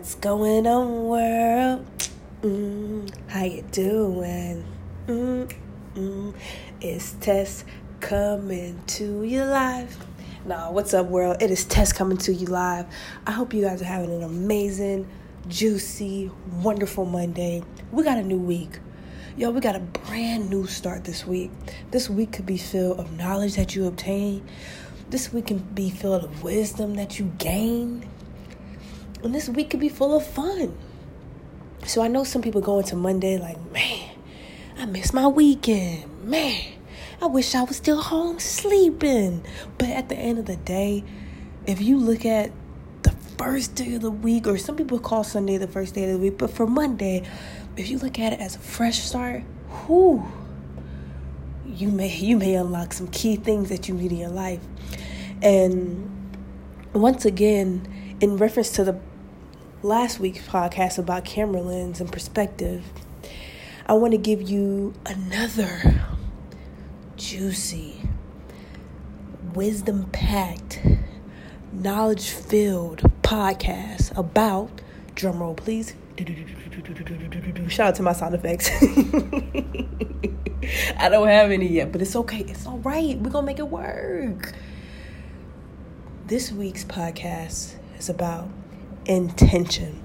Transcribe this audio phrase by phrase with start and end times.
[0.00, 1.86] What's going on, world?
[2.40, 4.64] Mm, how you doing?
[5.06, 5.52] Mm,
[5.94, 6.34] mm.
[6.80, 7.66] It's Tess
[8.00, 9.94] coming to you live.
[10.46, 11.42] Nah, what's up, world?
[11.42, 12.86] It is Tess coming to you live.
[13.26, 15.06] I hope you guys are having an amazing,
[15.48, 16.30] juicy,
[16.62, 17.62] wonderful Monday.
[17.92, 18.78] We got a new week.
[19.36, 21.50] Yo, we got a brand new start this week.
[21.90, 24.48] This week could be filled of knowledge that you obtain.
[25.10, 28.08] This week can be filled of wisdom that you gain
[29.22, 30.76] and this week could be full of fun.
[31.86, 34.10] So I know some people go into Monday like, man,
[34.78, 36.24] I miss my weekend.
[36.24, 36.72] Man,
[37.20, 39.44] I wish I was still home sleeping.
[39.78, 41.04] But at the end of the day,
[41.66, 42.52] if you look at
[43.02, 46.10] the first day of the week, or some people call Sunday the first day of
[46.10, 47.26] the week, but for Monday,
[47.76, 49.42] if you look at it as a fresh start,
[49.88, 50.24] whoo,
[51.66, 54.60] you may you may unlock some key things that you need in your life.
[55.42, 56.10] And
[56.92, 58.98] once again, in reference to the
[59.82, 62.84] last week's podcast about camera lens and perspective,
[63.86, 66.04] I want to give you another
[67.16, 68.02] juicy,
[69.54, 70.82] wisdom packed,
[71.72, 74.82] knowledge filled podcast about,
[75.14, 75.94] drumroll please.
[77.68, 78.68] Shout out to my sound effects.
[80.98, 82.40] I don't have any yet, but it's okay.
[82.40, 83.16] It's all right.
[83.18, 84.52] We're going to make it work.
[86.26, 88.50] This week's podcast is about
[89.06, 90.04] intention.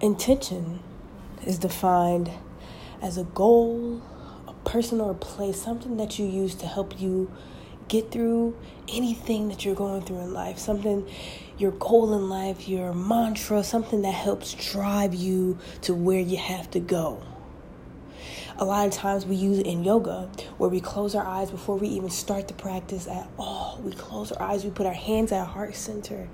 [0.00, 0.80] Intention
[1.46, 2.30] is defined
[3.00, 4.02] as a goal,
[4.46, 7.30] a person, or a place, something that you use to help you
[7.88, 8.56] get through
[8.88, 11.08] anything that you're going through in life, something,
[11.58, 16.70] your goal in life, your mantra, something that helps drive you to where you have
[16.70, 17.22] to go.
[18.58, 21.76] A lot of times we use it in yoga where we close our eyes before
[21.76, 23.80] we even start the practice at all.
[23.82, 26.28] We close our eyes, we put our hands at heart center,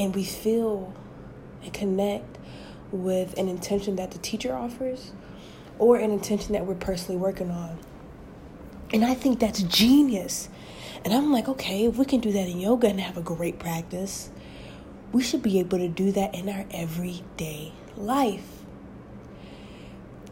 [0.00, 0.92] and we feel
[1.62, 2.38] and connect
[2.90, 5.12] with an intention that the teacher offers
[5.78, 7.78] or an intention that we're personally working on.
[8.92, 10.48] And I think that's genius.
[11.04, 13.58] And I'm like, okay, if we can do that in yoga and have a great
[13.58, 14.30] practice,
[15.12, 18.46] we should be able to do that in our everyday life.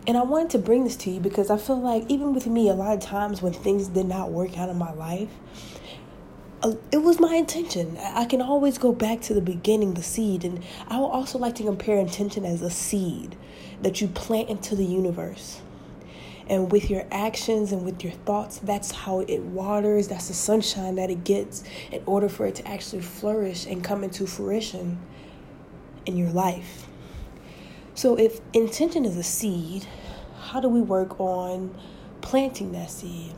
[0.06, 2.70] And I wanted to bring this to you because I feel like, even with me,
[2.70, 5.28] a lot of times when things did not work out in my life,
[6.90, 7.96] it was my intention.
[7.98, 10.44] I can always go back to the beginning, the seed.
[10.44, 13.36] And I would also like to compare intention as a seed
[13.82, 15.60] that you plant into the universe.
[16.48, 20.08] And with your actions and with your thoughts, that's how it waters.
[20.08, 24.02] That's the sunshine that it gets in order for it to actually flourish and come
[24.02, 24.98] into fruition
[26.06, 26.86] in your life.
[27.94, 29.86] So, if intention is a seed,
[30.40, 31.78] how do we work on
[32.22, 33.34] planting that seed?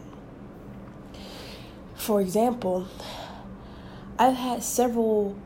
[2.01, 2.89] For example,
[4.19, 5.37] I've had several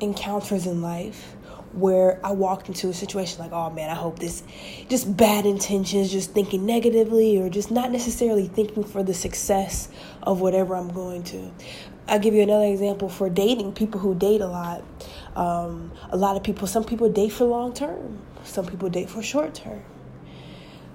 [0.00, 1.34] encounters in life
[1.72, 4.42] where I walked into a situation like, oh man, I hope this,
[4.90, 9.88] just bad intentions, just thinking negatively, or just not necessarily thinking for the success
[10.22, 11.50] of whatever I'm going to.
[12.06, 14.84] I'll give you another example for dating people who date a lot.
[15.36, 19.22] Um, a lot of people, some people date for long term, some people date for
[19.22, 19.82] short term.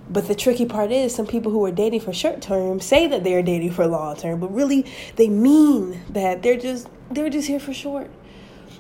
[0.10, 3.24] But the tricky part is some people who are dating for short term say that
[3.24, 7.60] they're dating for long term, but really they mean that they're just they're just here
[7.60, 8.10] for short.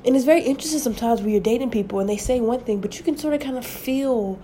[0.05, 2.97] And it's very interesting sometimes when you're dating people and they say one thing, but
[2.97, 4.37] you can sort of kind of feel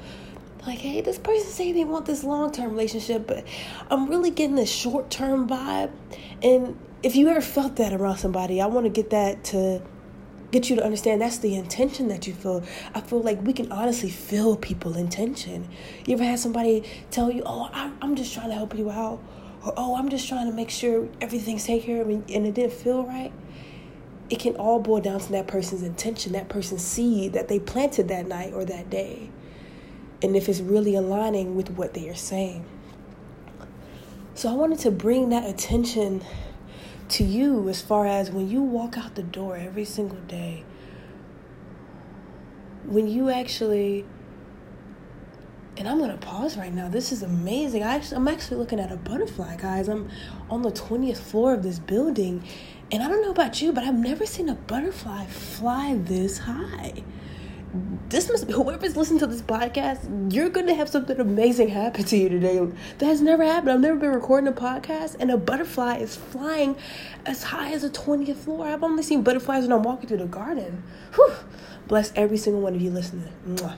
[0.65, 3.45] like, hey, this person say they want this long term relationship, but
[3.91, 5.91] I'm really getting this short term vibe.
[6.41, 9.81] And if you ever felt that around somebody, I want to get that to
[10.51, 12.63] get you to understand that's the intention that you feel.
[12.95, 15.67] I feel like we can honestly feel people intention.
[16.05, 19.19] You ever had somebody tell you, "Oh, I'm just trying to help you out,"
[19.65, 22.73] or "Oh, I'm just trying to make sure everything's taken care of," and it didn't
[22.73, 23.31] feel right.
[24.29, 28.07] It can all boil down to that person's intention, that person's seed that they planted
[28.09, 29.29] that night or that day,
[30.21, 32.63] and if it's really aligning with what they are saying.
[34.35, 36.21] So I wanted to bring that attention
[37.09, 40.63] to you as far as when you walk out the door every single day,
[42.85, 44.05] when you actually
[45.77, 46.89] and I'm gonna pause right now.
[46.89, 47.83] This is amazing.
[47.83, 49.87] I actually, I'm actually looking at a butterfly, guys.
[49.87, 50.09] I'm
[50.49, 52.43] on the 20th floor of this building,
[52.91, 57.03] and I don't know about you, but I've never seen a butterfly fly this high
[58.09, 62.27] this must whoever's listening to this podcast, you're gonna have something amazing happen to you
[62.27, 62.59] today.
[62.97, 63.71] That has never happened.
[63.71, 66.75] I've never been recording a podcast and a butterfly is flying
[67.25, 68.67] as high as a 20th floor.
[68.67, 70.83] I've only seen butterflies when I'm walking through the garden.
[71.13, 71.33] Whew.
[71.87, 73.31] Bless every single one of you listening.
[73.47, 73.75] Mwah.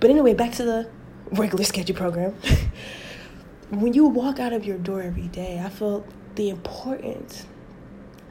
[0.00, 0.88] But anyway, back to the
[1.32, 2.34] regular schedule program.
[3.70, 7.46] when you walk out of your door every day, I feel the importance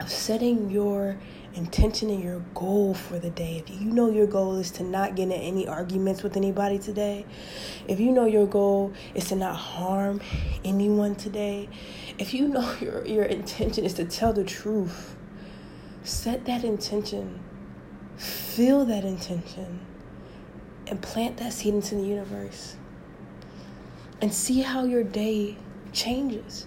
[0.00, 1.16] of setting your
[1.54, 5.14] intention and your goal for the day, if you know your goal is to not
[5.14, 7.24] get in any arguments with anybody today,
[7.86, 10.20] if you know your goal is to not harm
[10.64, 11.68] anyone today,
[12.18, 15.16] if you know your, your intention is to tell the truth,
[16.02, 17.40] set that intention,
[18.16, 19.80] feel that intention,
[20.86, 22.76] and plant that seed into the universe.
[24.20, 25.58] And see how your day
[25.92, 26.66] changes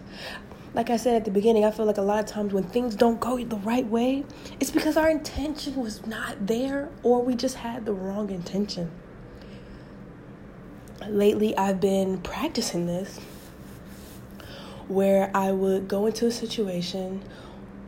[0.74, 2.96] like I said at the beginning, I feel like a lot of times when things
[2.96, 4.26] don't go the right way,
[4.60, 8.92] it's because our intention was not there or we just had the wrong intention.
[11.08, 13.20] Lately, I've been practicing this
[14.88, 17.24] where I would go into a situation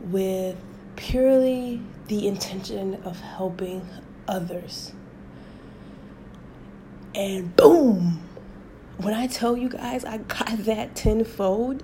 [0.02, 0.56] with
[0.96, 3.88] purely the intention of helping
[4.28, 4.94] others.
[7.16, 8.29] And boom!
[9.00, 11.84] When I tell you guys I got that tenfold,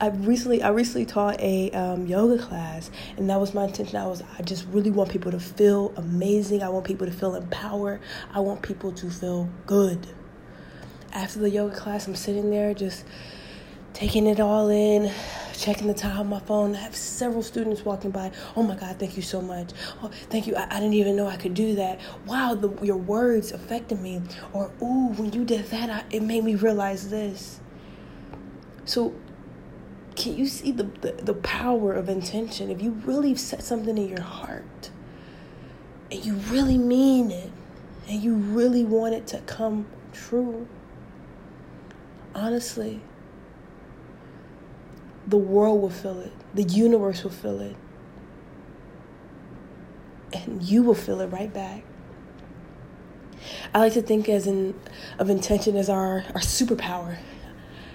[0.00, 3.96] I recently I recently taught a um, yoga class, and that was my intention.
[3.96, 6.62] I was I just really want people to feel amazing.
[6.62, 8.00] I want people to feel empowered.
[8.32, 10.08] I want people to feel good.
[11.12, 13.04] After the yoga class, I'm sitting there just
[13.96, 15.10] taking it all in,
[15.54, 16.76] checking the time on my phone.
[16.76, 18.30] I have several students walking by.
[18.54, 19.70] Oh my God, thank you so much.
[20.02, 20.54] Oh, thank you.
[20.54, 21.98] I, I didn't even know I could do that.
[22.26, 24.20] Wow, the, your words affected me.
[24.52, 27.58] Or, ooh, when you did that, I, it made me realize this.
[28.84, 29.14] So,
[30.14, 32.70] can you see the, the, the power of intention?
[32.70, 34.90] If you really set something in your heart
[36.10, 37.50] and you really mean it
[38.06, 40.68] and you really want it to come true,
[42.34, 43.00] honestly,
[45.26, 47.76] the world will feel it, the universe will feel it,
[50.32, 51.84] and you will feel it right back.
[53.74, 54.74] I like to think as in
[55.18, 57.18] of intention as our, our superpower.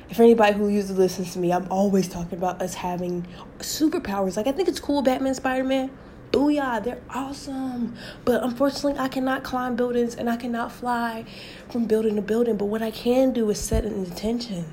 [0.10, 3.26] If anybody who usually listens to me, I'm always talking about us having
[3.60, 4.36] superpowers.
[4.36, 5.92] Like I think it's cool, Batman, Spider Man.
[6.32, 7.96] Booyah, they're awesome.
[8.24, 11.26] But unfortunately, I cannot climb buildings and I cannot fly
[11.70, 12.58] from building to building.
[12.58, 14.66] But what I can do is set an intention.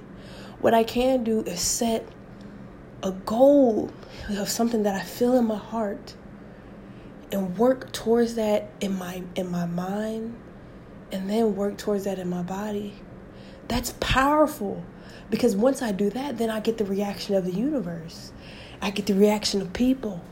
[0.60, 2.08] What I can do is set
[3.02, 3.90] a goal
[4.30, 6.14] of something that I feel in my heart
[7.30, 10.36] and work towards that in my in my mind
[11.12, 12.94] and then work towards that in my body.
[13.68, 14.82] That's powerful
[15.30, 18.32] because once I do that, then I get the reaction of the universe.
[18.80, 20.22] I get the reaction of people.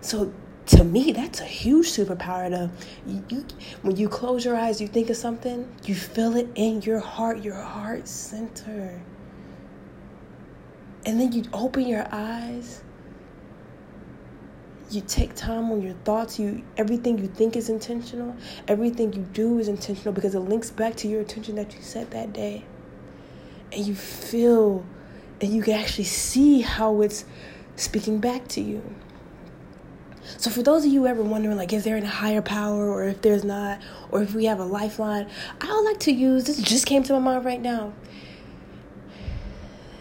[0.00, 0.32] So
[0.66, 2.50] to me, that's a huge superpower.
[2.50, 2.70] To
[3.06, 3.46] you, you,
[3.82, 7.42] when you close your eyes, you think of something, you feel it in your heart,
[7.42, 9.00] your heart center
[11.06, 12.82] and then you open your eyes.
[14.90, 16.38] You take time on your thoughts.
[16.38, 18.36] You everything you think is intentional.
[18.68, 22.10] Everything you do is intentional because it links back to your intention that you set
[22.10, 22.64] that day.
[23.72, 24.84] And you feel
[25.40, 27.24] and you can actually see how it's
[27.76, 28.82] speaking back to you.
[30.38, 33.22] So for those of you ever wondering like is there a higher power or if
[33.22, 33.80] there's not
[34.10, 35.28] or if we have a lifeline
[35.60, 37.92] i would like to use this just came to my mind right now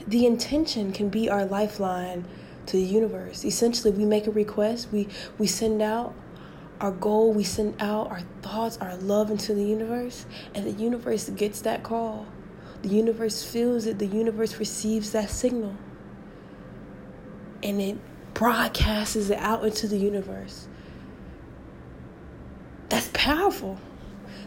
[0.07, 2.25] the intention can be our lifeline
[2.68, 3.44] to the universe.
[3.46, 5.07] Essentially, we make a request, we,
[5.38, 6.13] we send out
[6.81, 11.30] our goal, we send out our thoughts, our love into the universe, and the universe
[11.30, 12.28] gets that call.
[12.81, 15.75] The universe feels it, the universe receives that signal,
[17.63, 17.98] and it
[18.34, 20.68] broadcasts it out into the universe.
[22.90, 23.80] That's powerful.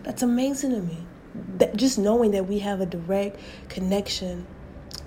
[0.05, 1.07] That's amazing to me.
[1.59, 4.47] That just knowing that we have a direct connection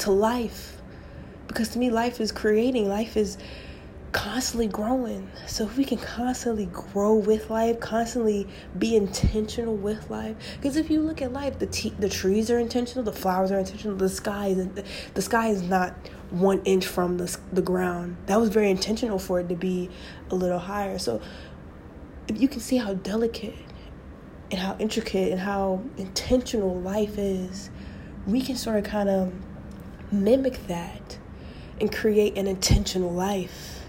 [0.02, 0.78] to life.
[1.48, 3.38] Because to me, life is creating, life is
[4.12, 5.30] constantly growing.
[5.48, 10.36] So if we can constantly grow with life, constantly be intentional with life.
[10.56, 13.60] Because if you look at life, the t- the trees are intentional, the flowers are
[13.60, 14.68] intentional, the sky is
[15.14, 15.94] the sky is not
[16.30, 18.18] one inch from the the ground.
[18.26, 19.90] That was very intentional for it to be
[20.30, 20.98] a little higher.
[21.00, 21.22] So
[22.28, 23.56] if you can see how delicate
[24.50, 27.70] and how intricate and how intentional life is,
[28.28, 29.34] we can sort of kind of
[30.12, 31.18] mimic that
[31.80, 33.80] and create an intentional life.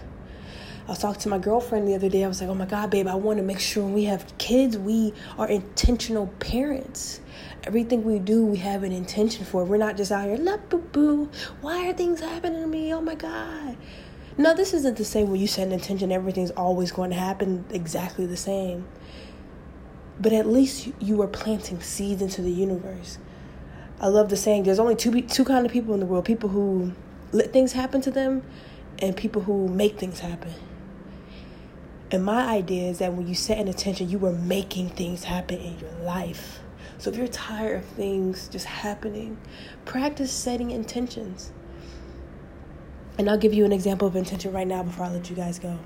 [0.85, 2.25] I was talking to my girlfriend the other day.
[2.25, 4.37] I was like, oh my God, babe, I want to make sure when we have
[4.37, 7.21] kids, we are intentional parents.
[7.63, 9.63] Everything we do, we have an intention for.
[9.63, 11.29] We're not just out here, la boo boo.
[11.61, 12.93] Why are things happening to me?
[12.93, 13.77] Oh my God.
[14.37, 17.63] No, this isn't the same when you set an intention, everything's always going to happen
[17.69, 18.85] exactly the same.
[20.19, 23.19] But at least you are planting seeds into the universe.
[24.03, 26.49] I love the saying there's only two two kind of people in the world people
[26.49, 26.91] who
[27.31, 28.43] let things happen to them
[28.99, 30.51] and people who make things happen.
[32.11, 35.57] And my idea is that when you set an intention, you are making things happen
[35.57, 36.59] in your life.
[36.97, 39.37] So if you're tired of things just happening,
[39.85, 41.53] practice setting intentions.
[43.17, 45.59] And I'll give you an example of intention right now before I let you guys
[45.59, 45.79] go.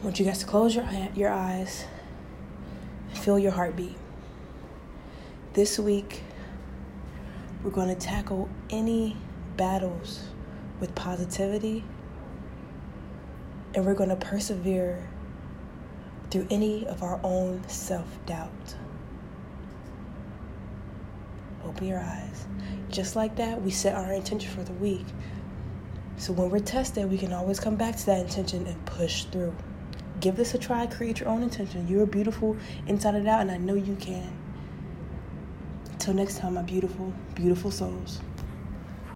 [0.00, 1.84] I want you guys to close your, your eyes,
[3.12, 3.96] feel your heartbeat.
[5.58, 6.22] This week,
[7.64, 9.16] we're going to tackle any
[9.56, 10.22] battles
[10.78, 11.82] with positivity,
[13.74, 15.08] and we're going to persevere
[16.30, 18.76] through any of our own self doubt.
[21.64, 22.46] Open your eyes.
[22.88, 25.06] Just like that, we set our intention for the week.
[26.18, 29.56] So when we're tested, we can always come back to that intention and push through.
[30.20, 31.88] Give this a try, create your own intention.
[31.88, 34.37] You're beautiful inside and out, and I know you can.
[36.08, 38.20] Until next time, my beautiful, beautiful souls.